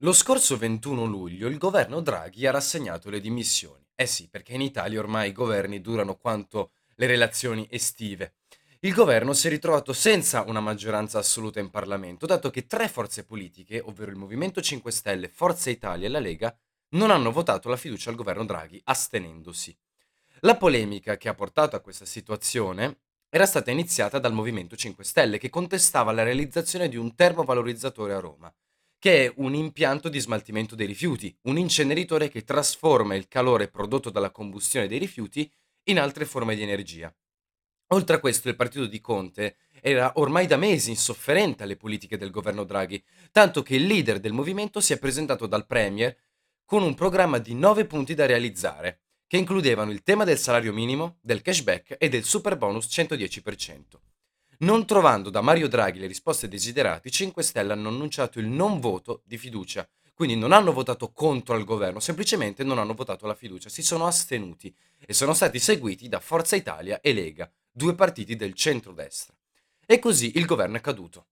[0.00, 3.82] Lo scorso 21 luglio il governo Draghi ha rassegnato le dimissioni.
[3.94, 8.34] Eh sì, perché in Italia ormai i governi durano quanto le relazioni estive.
[8.80, 13.24] Il governo si è ritrovato senza una maggioranza assoluta in Parlamento, dato che tre forze
[13.24, 16.54] politiche, ovvero il Movimento 5 Stelle, Forza Italia e la Lega,
[16.90, 19.74] non hanno votato la fiducia al governo Draghi, astenendosi.
[20.40, 22.98] La polemica che ha portato a questa situazione
[23.30, 28.20] era stata iniziata dal Movimento 5 Stelle, che contestava la realizzazione di un termovalorizzatore a
[28.20, 28.54] Roma
[29.06, 34.10] che è un impianto di smaltimento dei rifiuti, un inceneritore che trasforma il calore prodotto
[34.10, 35.48] dalla combustione dei rifiuti
[35.84, 37.14] in altre forme di energia.
[37.90, 42.32] Oltre a questo, il partito di Conte era ormai da mesi insofferente alle politiche del
[42.32, 43.00] governo Draghi,
[43.30, 46.12] tanto che il leader del movimento si è presentato dal Premier
[46.64, 51.18] con un programma di nove punti da realizzare, che includevano il tema del salario minimo,
[51.22, 54.15] del cashback e del super bonus 110%.
[54.58, 58.80] Non trovando da Mario Draghi le risposte desiderate, i 5 Stelle hanno annunciato il non
[58.80, 59.86] voto di fiducia.
[60.14, 64.06] Quindi non hanno votato contro il governo, semplicemente non hanno votato la fiducia, si sono
[64.06, 69.34] astenuti e sono stati seguiti da Forza Italia e Lega, due partiti del centro-destra.
[69.84, 71.26] E così il governo è caduto.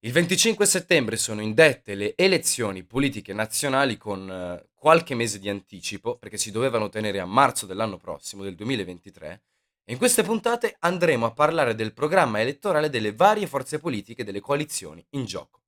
[0.00, 6.18] Il 25 settembre sono indette le elezioni politiche nazionali con eh, qualche mese di anticipo,
[6.18, 9.40] perché si dovevano tenere a marzo dell'anno prossimo, del 2023,
[9.86, 15.04] in queste puntate andremo a parlare del programma elettorale delle varie forze politiche delle coalizioni
[15.10, 15.60] in gioco.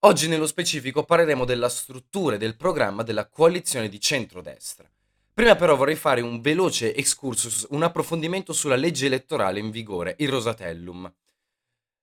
[0.00, 4.86] Oggi nello specifico parleremo della struttura e del programma della coalizione di centrodestra.
[5.32, 10.28] Prima però vorrei fare un veloce excursus, un approfondimento sulla legge elettorale in vigore, il
[10.28, 11.10] Rosatellum.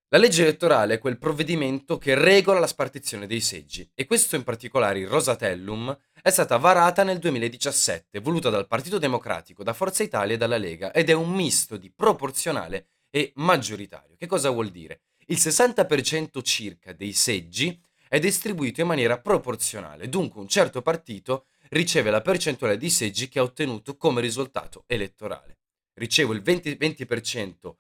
[0.10, 4.44] La legge elettorale è quel provvedimento che regola la spartizione dei seggi e questo in
[4.44, 10.36] particolare il Rosatellum è stata varata nel 2017, voluta dal Partito Democratico, da Forza Italia
[10.36, 14.16] e dalla Lega ed è un misto di proporzionale e maggioritario.
[14.16, 15.02] Che cosa vuol dire?
[15.28, 22.12] Il 60% circa dei seggi è distribuito in maniera proporzionale, dunque un certo partito riceve
[22.12, 25.58] la percentuale di seggi che ha ottenuto come risultato elettorale.
[25.94, 27.74] Ricevo il 20%, 20%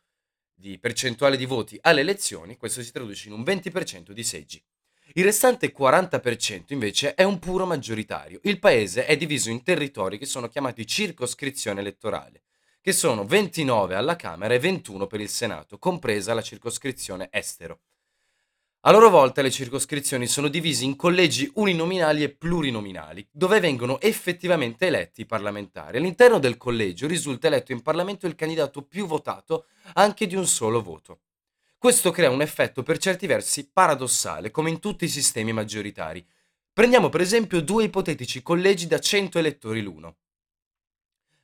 [0.54, 4.64] di percentuale di voti alle elezioni, questo si traduce in un 20% di seggi.
[5.14, 8.40] Il restante 40% invece è un puro maggioritario.
[8.44, 12.44] Il paese è diviso in territori che sono chiamati circoscrizione elettorale,
[12.80, 17.80] che sono 29 alla Camera e 21 per il Senato, compresa la circoscrizione estero.
[18.86, 24.88] A loro volta le circoscrizioni sono divise in collegi uninominali e plurinominali, dove vengono effettivamente
[24.88, 25.98] eletti i parlamentari.
[25.98, 30.82] All'interno del collegio risulta eletto in Parlamento il candidato più votato anche di un solo
[30.82, 31.20] voto.
[31.82, 36.24] Questo crea un effetto per certi versi paradossale, come in tutti i sistemi maggioritari.
[36.72, 40.18] Prendiamo per esempio due ipotetici collegi da 100 elettori l'uno.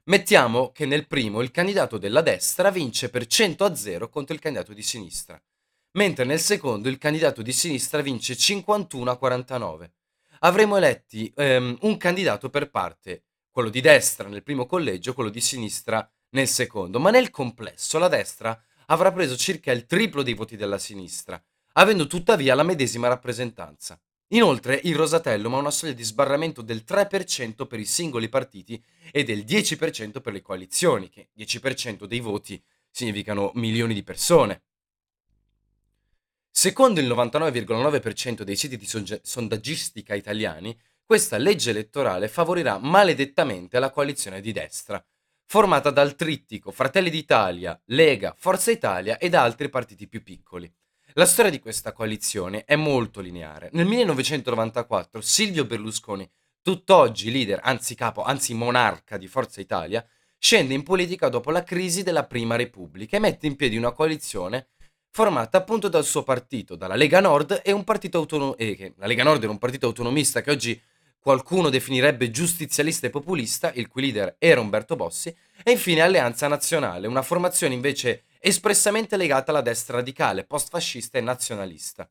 [0.03, 4.40] Mettiamo che nel primo il candidato della destra vince per 100 a 0 contro il
[4.40, 5.42] candidato di sinistra
[5.94, 9.94] mentre nel secondo il candidato di sinistra vince 51 a 49.
[10.42, 15.42] Avremo eletti ehm, un candidato per parte, quello di destra nel primo collegio, quello di
[15.42, 20.56] sinistra nel secondo, ma nel complesso la destra avrà preso circa il triplo dei voti
[20.56, 21.42] della sinistra,
[21.74, 24.00] avendo tuttavia la medesima rappresentanza.
[24.31, 28.81] Inoltre il Rosatellum ha una soglia di sbarramento del 3% per i singoli partiti
[29.12, 32.62] e del 10% per le coalizioni, che 10% dei voti
[32.92, 34.64] significano milioni di persone.
[36.52, 38.88] Secondo il 99,9% dei siti di
[39.22, 45.02] sondaggistica italiani, questa legge elettorale favorirà maledettamente la coalizione di destra,
[45.50, 50.72] formata dal trittico Fratelli d'Italia, Lega, Forza Italia e da altri partiti più piccoli.
[51.13, 53.69] La storia di questa coalizione è molto lineare.
[53.72, 56.30] Nel 1994 Silvio Berlusconi,
[56.62, 60.06] tutt'oggi leader, anzi capo, anzi monarca di Forza Italia,
[60.38, 64.68] scende in politica dopo la crisi della Prima Repubblica e mette in piedi una coalizione
[65.09, 69.24] formata appunto dal suo partito, dalla Lega Nord e un partito autonomista, eh, la Lega
[69.24, 70.80] Nord era un partito autonomista che oggi
[71.28, 75.28] qualcuno definirebbe giustizialista e populista, il cui leader era Umberto Bossi,
[75.62, 82.10] e infine Alleanza Nazionale, una formazione invece espressamente legata alla destra radicale, postfascista e nazionalista.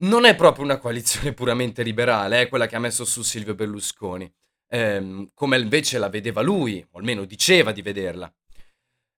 [0.00, 3.54] Non è proprio una coalizione puramente liberale, è eh, quella che ha messo su Silvio
[3.54, 4.30] Berlusconi,
[4.68, 8.30] ehm, come invece la vedeva lui, o almeno diceva di vederla.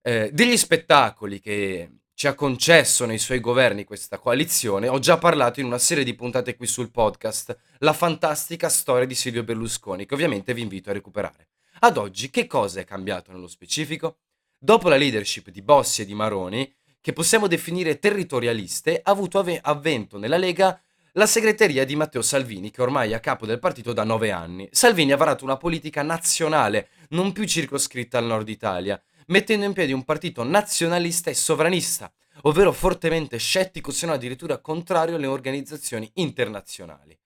[0.02, 5.58] Eh, degli spettacoli che ci ha concesso nei suoi governi questa coalizione, ho già parlato
[5.58, 10.14] in una serie di puntate qui sul podcast, la fantastica storia di Silvio Berlusconi, che
[10.14, 11.48] ovviamente vi invito a recuperare.
[11.80, 14.18] Ad oggi che cosa è cambiato nello specifico?
[14.56, 19.60] Dopo la leadership di Bossi e di Maroni, che possiamo definire territorialiste, ha avuto avve-
[19.60, 20.80] avvento nella Lega
[21.16, 24.68] la segreteria di Matteo Salvini, che ormai è a capo del partito da nove anni.
[24.70, 29.92] Salvini ha varato una politica nazionale, non più circoscritta al nord Italia, mettendo in piedi
[29.92, 32.12] un partito nazionalista e sovranista,
[32.42, 37.18] ovvero fortemente scettico se non addirittura contrario alle organizzazioni internazionali.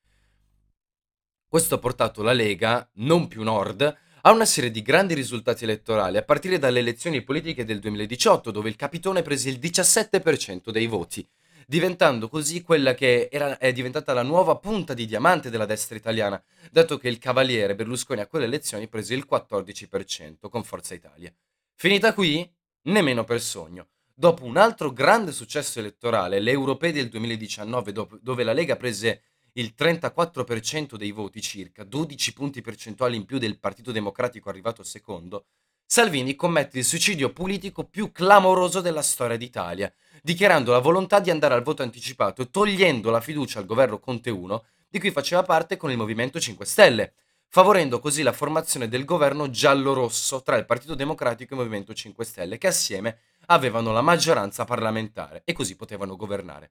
[1.47, 6.19] Questo ha portato la Lega, non più Nord, a una serie di grandi risultati elettorali,
[6.19, 11.27] a partire dalle elezioni politiche del 2018, dove il Capitone prese il 17% dei voti,
[11.67, 16.43] diventando così quella che era, è diventata la nuova punta di diamante della destra italiana,
[16.71, 21.33] dato che il cavaliere Berlusconi a quelle elezioni prese il 14% con Forza Italia.
[21.81, 22.45] Finita qui,
[22.87, 23.91] nemmeno per sogno.
[24.13, 29.23] Dopo un altro grande successo elettorale, le europee del 2019, dove la Lega prese
[29.53, 35.45] il 34% dei voti circa, 12 punti percentuali in più del Partito Democratico arrivato secondo,
[35.87, 41.55] Salvini commette il suicidio politico più clamoroso della storia d'Italia, dichiarando la volontà di andare
[41.55, 45.77] al voto anticipato e togliendo la fiducia al governo Conte 1, di cui faceva parte
[45.77, 47.15] con il Movimento 5 Stelle,
[47.49, 52.25] favorendo così la formazione del governo giallo-rosso tra il Partito Democratico e il Movimento 5
[52.25, 56.71] Stelle, che assieme avevano la maggioranza parlamentare e così potevano governare.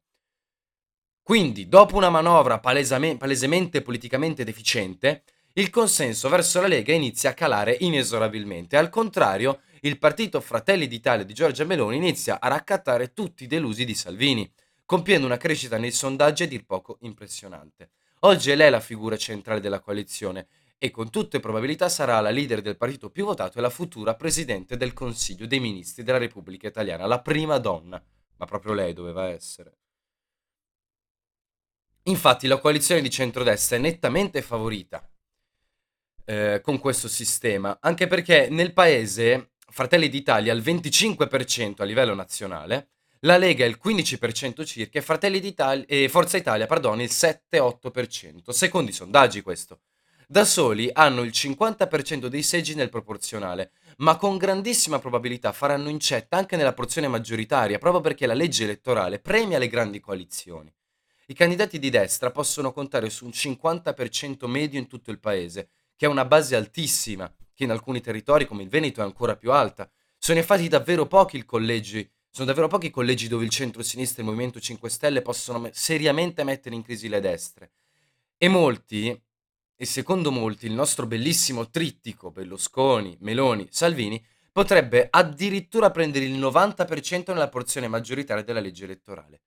[1.23, 7.33] Quindi, dopo una manovra palesame, palesemente politicamente deficiente, il consenso verso la Lega inizia a
[7.33, 8.77] calare inesorabilmente.
[8.77, 13.83] Al contrario, il partito Fratelli d'Italia di Giorgia Meloni inizia a raccattare tutti i delusi
[13.83, 14.49] di Salvini,
[14.85, 17.89] compiendo una crescita nei sondaggi a dir poco impressionante.
[18.21, 20.47] Oggi è lei la figura centrale della coalizione
[20.79, 24.77] e con tutte probabilità sarà la leader del partito più votato e la futura presidente
[24.77, 28.01] del Consiglio dei Ministri della Repubblica Italiana, la prima donna.
[28.37, 29.77] Ma proprio lei doveva essere.
[32.03, 35.09] Infatti la coalizione di centrodestra è nettamente favorita
[36.25, 42.13] eh, con questo sistema, anche perché nel paese Fratelli d'Italia ha il 25% a livello
[42.13, 42.89] nazionale,
[43.21, 48.91] la Lega il 15% circa e Fratelli d'Italia e Forza Italia, pardon, il 7-8%, secondo
[48.91, 49.81] i sondaggi questo.
[50.29, 56.35] Da soli hanno il 50% dei seggi nel proporzionale, ma con grandissima probabilità faranno incetta
[56.35, 60.69] anche nella porzione maggioritaria, proprio perché la legge elettorale premia le grandi coalizioni.
[61.27, 66.05] I candidati di destra possono contare su un 50% medio in tutto il paese, che
[66.05, 69.89] è una base altissima, che in alcuni territori come il Veneto è ancora più alta.
[70.17, 72.11] Sono infatti davvero pochi i collegi,
[72.91, 77.07] collegi dove il centro-sinistra e il Movimento 5 Stelle possono me- seriamente mettere in crisi
[77.07, 77.71] le destre.
[78.37, 79.19] E molti,
[79.79, 84.21] e secondo molti, il nostro bellissimo trittico Berlusconi, Meloni, Salvini
[84.51, 89.41] potrebbe addirittura prendere il 90% nella porzione maggioritaria della legge elettorale.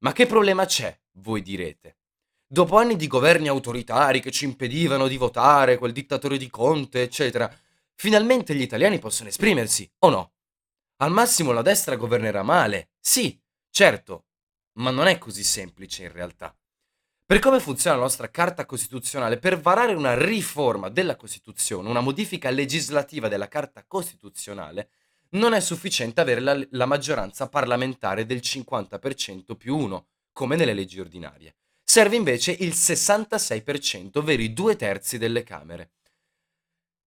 [0.00, 1.98] Ma che problema c'è, voi direte?
[2.44, 7.48] Dopo anni di governi autoritari che ci impedivano di votare, quel dittatore di Conte, eccetera,
[7.94, 10.32] finalmente gli italiani possono esprimersi, o no?
[10.96, 13.40] Al massimo la destra governerà male, sì,
[13.70, 14.24] certo,
[14.78, 16.57] ma non è così semplice in realtà.
[17.28, 22.48] Per come funziona la nostra Carta Costituzionale, per varare una riforma della Costituzione, una modifica
[22.48, 24.88] legislativa della Carta Costituzionale,
[25.32, 31.00] non è sufficiente avere la, la maggioranza parlamentare del 50% più 1, come nelle leggi
[31.00, 31.56] ordinarie.
[31.84, 35.90] Serve invece il 66%, ovvero i due terzi delle Camere.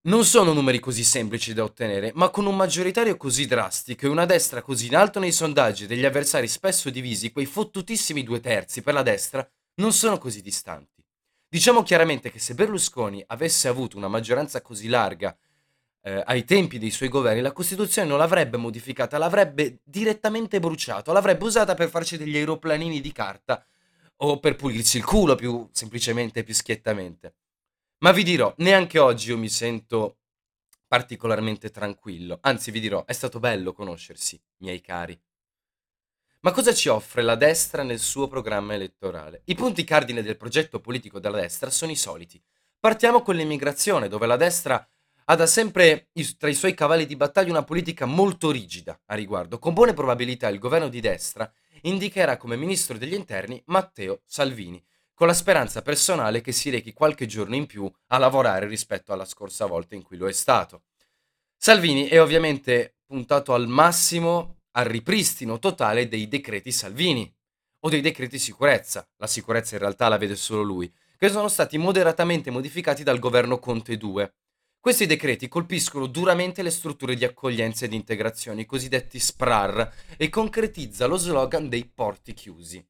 [0.02, 4.26] Non sono numeri così semplici da ottenere, ma con un maggioritario così drastico e una
[4.26, 8.92] destra così in alto nei sondaggi degli avversari spesso divisi, quei fottutissimi due terzi per
[8.92, 9.50] la destra
[9.80, 11.02] non sono così distanti.
[11.48, 15.36] Diciamo chiaramente che se Berlusconi avesse avuto una maggioranza così larga
[16.02, 21.44] eh, ai tempi dei suoi governi, la Costituzione non l'avrebbe modificata, l'avrebbe direttamente bruciato, l'avrebbe
[21.44, 23.66] usata per farci degli aeroplanini di carta
[24.22, 27.34] o per pulirsi il culo più semplicemente, più schiettamente.
[27.98, 30.18] Ma vi dirò, neanche oggi io mi sento
[30.86, 35.18] particolarmente tranquillo, anzi vi dirò, è stato bello conoscersi, miei cari.
[36.42, 39.42] Ma cosa ci offre la destra nel suo programma elettorale?
[39.44, 42.42] I punti cardine del progetto politico della destra sono i soliti.
[42.78, 44.88] Partiamo con l'immigrazione, dove la destra
[45.26, 49.58] ha da sempre tra i suoi cavalli di battaglia una politica molto rigida a riguardo.
[49.58, 54.82] Con buone probabilità il governo di destra indicherà come ministro degli interni Matteo Salvini,
[55.12, 59.26] con la speranza personale che si rechi qualche giorno in più a lavorare rispetto alla
[59.26, 60.84] scorsa volta in cui lo è stato.
[61.54, 67.32] Salvini è ovviamente puntato al massimo al ripristino totale dei decreti Salvini
[67.80, 71.78] o dei decreti sicurezza, la sicurezza in realtà la vede solo lui, che sono stati
[71.78, 74.34] moderatamente modificati dal governo Conte 2
[74.80, 80.30] questi decreti colpiscono duramente le strutture di accoglienza e di integrazione, i cosiddetti SPRAR, e
[80.30, 82.82] concretizza lo slogan dei porti chiusi.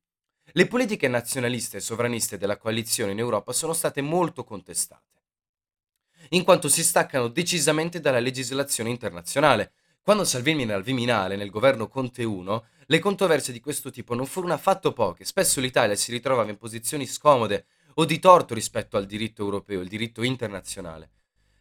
[0.53, 5.23] Le politiche nazionaliste e sovraniste della coalizione in Europa sono state molto contestate,
[6.29, 9.73] in quanto si staccano decisamente dalla legislazione internazionale.
[10.11, 14.27] Quando Salvini era al Viminale nel governo Conte 1, le controversie di questo tipo non
[14.27, 19.07] furono affatto poche, spesso l'Italia si ritrovava in posizioni scomode o di torto rispetto al
[19.07, 21.11] diritto europeo, il diritto internazionale.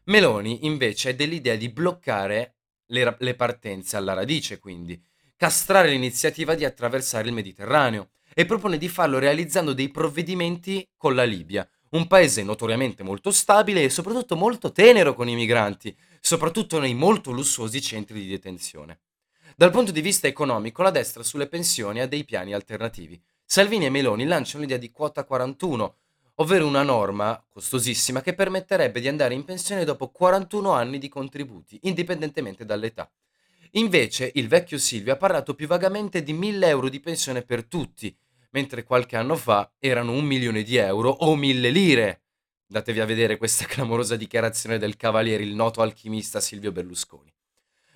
[0.05, 2.55] Meloni invece è dell'idea di bloccare
[2.87, 4.99] le, le partenze alla radice, quindi,
[5.37, 11.23] castrare l'iniziativa di attraversare il Mediterraneo e propone di farlo realizzando dei provvedimenti con la
[11.23, 16.93] Libia, un paese notoriamente molto stabile e soprattutto molto tenero con i migranti, soprattutto nei
[16.93, 18.99] molto lussuosi centri di detenzione.
[19.55, 23.21] Dal punto di vista economico, la destra sulle pensioni ha dei piani alternativi.
[23.43, 25.95] Salvini e Meloni lanciano l'idea di quota 41,
[26.35, 31.79] ovvero una norma costosissima che permetterebbe di andare in pensione dopo 41 anni di contributi,
[31.83, 33.11] indipendentemente dall'età.
[33.71, 38.15] Invece il vecchio Silvio ha parlato più vagamente di 1000 euro di pensione per tutti,
[38.51, 42.21] mentre qualche anno fa erano un milione di euro o mille lire.
[42.71, 47.33] Datevi a vedere questa clamorosa dichiarazione del cavaliere, il noto alchimista Silvio Berlusconi.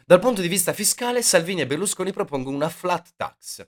[0.03, 3.68] Dal punto di vista fiscale, Salvini e Berlusconi propongono una flat tax.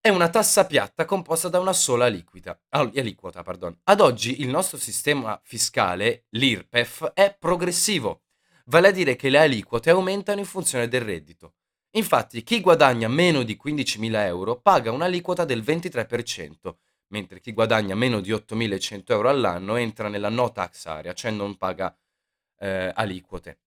[0.00, 2.58] È una tassa piatta composta da una sola aliquota.
[2.70, 3.78] aliquota pardon.
[3.84, 8.22] Ad oggi il nostro sistema fiscale, l'IRPEF, è progressivo,
[8.64, 11.56] vale a dire che le aliquote aumentano in funzione del reddito.
[11.92, 16.76] Infatti, chi guadagna meno di 15.000 euro paga un'aliquota del 23%,
[17.08, 21.56] mentre chi guadagna meno di 8.100 euro all'anno entra nella no tax area, cioè non
[21.56, 21.96] paga
[22.58, 23.58] eh, aliquote.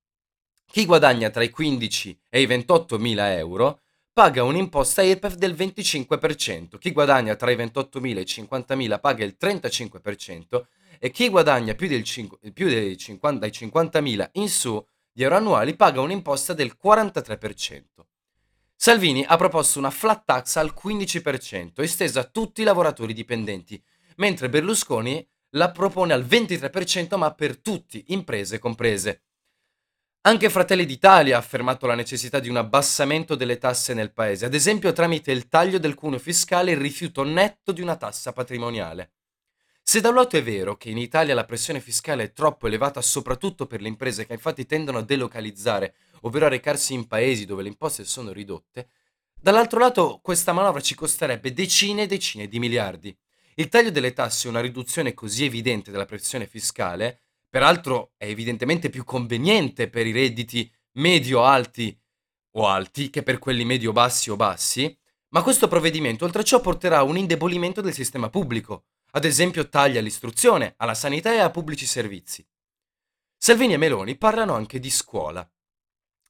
[0.66, 3.82] Chi guadagna tra i 15 e i 28.000 euro
[4.14, 9.36] paga un'imposta IRPEF del 25%, chi guadagna tra i 28.000 e i 50.000 paga il
[9.40, 10.66] 35%
[11.00, 15.38] e chi guadagna più, del 5, più dei 50, dai 50.000 in su di euro
[15.38, 17.82] annuali paga un'imposta del 43%.
[18.84, 23.80] Salvini ha proposto una flat tax al 15%, estesa a tutti i lavoratori dipendenti,
[24.16, 29.22] mentre Berlusconi la propone al 23% ma per tutti, imprese comprese.
[30.22, 34.56] Anche Fratelli d'Italia ha affermato la necessità di un abbassamento delle tasse nel paese, ad
[34.56, 39.12] esempio tramite il taglio del cuneo fiscale e il rifiuto netto di una tassa patrimoniale.
[39.84, 43.00] Se da un lato è vero che in Italia la pressione fiscale è troppo elevata
[43.02, 47.64] soprattutto per le imprese che infatti tendono a delocalizzare ovvero a recarsi in paesi dove
[47.64, 48.90] le imposte sono ridotte,
[49.40, 53.16] dall'altro lato questa manovra ci costerebbe decine e decine di miliardi.
[53.56, 58.90] Il taglio delle tasse e una riduzione così evidente della pressione fiscale, peraltro è evidentemente
[58.90, 61.98] più conveniente per i redditi medio-alti
[62.52, 64.98] o alti che per quelli medio-bassi o bassi,
[65.30, 69.68] ma questo provvedimento oltre a ciò porterà a un indebolimento del sistema pubblico, ad esempio
[69.70, 72.46] tagli all'istruzione, alla sanità e a pubblici servizi.
[73.38, 75.50] Salvini e Meloni parlano anche di scuola.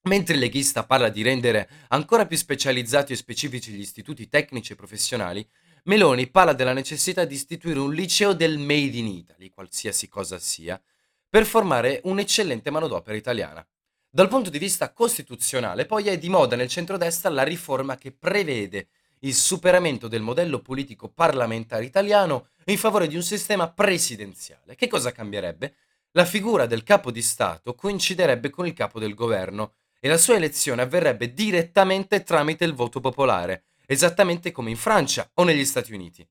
[0.03, 4.75] Mentre il leghista parla di rendere ancora più specializzati e specifici gli istituti tecnici e
[4.75, 5.47] professionali,
[5.83, 10.81] Meloni parla della necessità di istituire un liceo del Made in Italy, qualsiasi cosa sia,
[11.29, 13.65] per formare un'eccellente manodopera italiana.
[14.09, 18.87] Dal punto di vista costituzionale, poi è di moda nel centrodestra la riforma che prevede
[19.19, 24.75] il superamento del modello politico parlamentare italiano in favore di un sistema presidenziale.
[24.75, 25.75] Che cosa cambierebbe?
[26.11, 30.35] La figura del capo di Stato coinciderebbe con il capo del governo, e la sua
[30.35, 36.27] elezione avverrebbe direttamente tramite il voto popolare, esattamente come in Francia o negli Stati Uniti.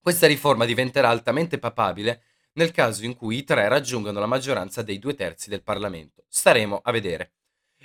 [0.00, 2.22] Questa riforma diventerà altamente papabile
[2.52, 6.24] nel caso in cui i tre raggiungano la maggioranza dei due terzi del Parlamento.
[6.28, 7.32] Staremo a vedere.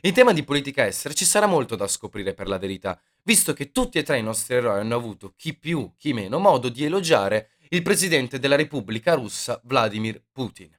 [0.02, 3.72] In tema di politica estera ci sarà molto da scoprire per la verità, visto che
[3.72, 7.52] tutti e tre i nostri eroi hanno avuto, chi più, chi meno, modo di elogiare
[7.70, 10.79] il presidente della Repubblica russa Vladimir Putin.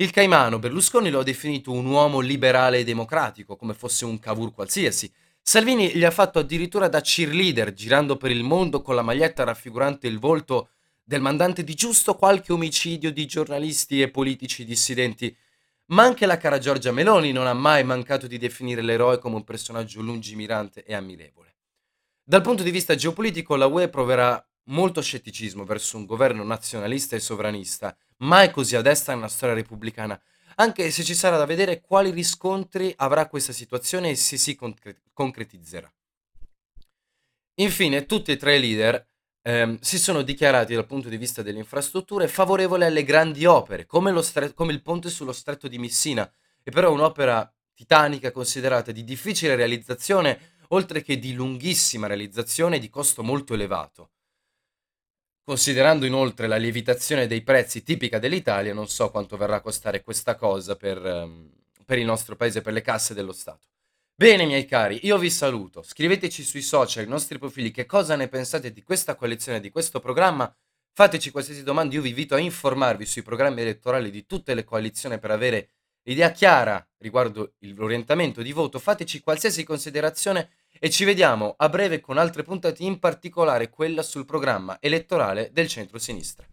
[0.00, 4.54] Il Caimano Berlusconi lo ha definito un uomo liberale e democratico, come fosse un Cavour
[4.54, 5.12] qualsiasi.
[5.42, 10.06] Salvini gli ha fatto addirittura da cheerleader, girando per il mondo con la maglietta raffigurante
[10.06, 10.70] il volto
[11.04, 15.36] del mandante di giusto qualche omicidio di giornalisti e politici dissidenti.
[15.88, 19.44] Ma anche la cara Giorgia Meloni non ha mai mancato di definire l'eroe come un
[19.44, 21.56] personaggio lungimirante e ammirevole.
[22.24, 27.20] Dal punto di vista geopolitico, la UE proverà molto scetticismo verso un governo nazionalista e
[27.20, 30.20] sovranista, mai così a destra nella storia repubblicana,
[30.56, 35.02] anche se ci sarà da vedere quali riscontri avrà questa situazione e se si concre-
[35.12, 35.92] concretizzerà.
[37.54, 39.06] Infine, tutti e tre i leader
[39.42, 44.22] ehm, si sono dichiarati dal punto di vista delle infrastrutture favorevoli alle grandi opere, come,
[44.22, 46.30] stre- come il ponte sullo stretto di Messina,
[46.62, 52.88] e però un'opera titanica considerata di difficile realizzazione, oltre che di lunghissima realizzazione e di
[52.88, 54.10] costo molto elevato.
[55.50, 60.36] Considerando inoltre la lievitazione dei prezzi tipica dell'Italia, non so quanto verrà a costare questa
[60.36, 61.50] cosa per, um,
[61.84, 63.66] per il nostro paese, per le casse dello Stato.
[64.14, 65.82] Bene, miei cari, io vi saluto.
[65.82, 69.98] Scriveteci sui social, i nostri profili, che cosa ne pensate di questa coalizione, di questo
[69.98, 70.56] programma.
[70.92, 75.18] Fateci qualsiasi domanda, io vi invito a informarvi sui programmi elettorali di tutte le coalizioni
[75.18, 75.70] per avere
[76.02, 78.78] l'idea chiara riguardo l'orientamento di voto.
[78.78, 84.24] Fateci qualsiasi considerazione e ci vediamo a breve con altre puntate, in particolare quella sul
[84.24, 86.49] programma elettorale del centro-sinistra.